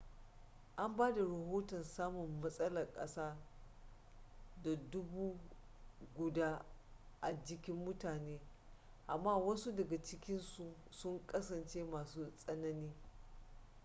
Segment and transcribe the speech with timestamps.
[0.77, 3.37] an ba da rahoton samun matsalan kasa
[4.63, 5.37] da dubu
[6.15, 6.65] guda
[7.21, 8.39] a jikin mutane
[9.07, 10.39] amma wasu daga ciki
[10.91, 12.93] sun kasance masu tsanani